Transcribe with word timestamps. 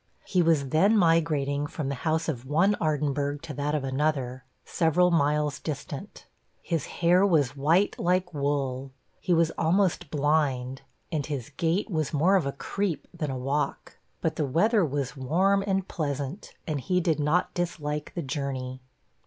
He 0.25 0.41
was 0.41 0.69
then 0.69 0.97
migrating 0.97 1.67
from 1.67 1.87
the 1.87 1.93
house 2.01 2.27
of 2.27 2.43
one 2.47 2.73
Ardinburgh 2.81 3.39
to 3.43 3.53
that 3.53 3.75
of 3.75 3.83
another, 3.83 4.43
several 4.65 5.11
miles 5.11 5.59
distant. 5.59 6.25
His 6.63 6.87
hair 6.87 7.23
was 7.23 7.55
white 7.55 7.99
like 7.99 8.33
wool 8.33 8.89
he 9.19 9.31
was 9.31 9.51
almost 9.59 10.09
blind 10.09 10.81
and 11.11 11.27
his 11.27 11.51
gait 11.51 11.87
was 11.91 12.13
more 12.13 12.35
a 12.35 12.51
creep 12.51 13.07
than 13.13 13.29
a 13.29 13.37
walk 13.37 13.97
but 14.21 14.37
the 14.37 14.47
weather 14.47 14.83
was 14.83 15.15
warm 15.15 15.63
and 15.67 15.87
pleasant, 15.87 16.55
and 16.65 16.81
he 16.81 16.99
did 16.99 17.19
not 17.19 17.53
dislike 17.53 18.11
the 18.15 18.23
journey. 18.23 18.81